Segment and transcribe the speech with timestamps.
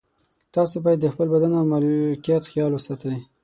[0.55, 3.17] تاسو باید د خپل بدن او ملکیت خیال وساتئ.